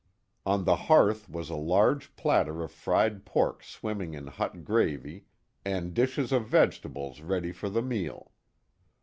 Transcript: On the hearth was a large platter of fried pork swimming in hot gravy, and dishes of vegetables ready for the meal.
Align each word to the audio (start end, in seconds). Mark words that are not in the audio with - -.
On 0.47 0.63
the 0.63 0.75
hearth 0.89 1.29
was 1.29 1.51
a 1.51 1.55
large 1.55 2.15
platter 2.15 2.63
of 2.63 2.71
fried 2.71 3.23
pork 3.23 3.61
swimming 3.63 4.15
in 4.15 4.25
hot 4.25 4.63
gravy, 4.63 5.25
and 5.63 5.93
dishes 5.93 6.31
of 6.31 6.47
vegetables 6.47 7.21
ready 7.21 7.51
for 7.51 7.69
the 7.69 7.83
meal. 7.83 8.31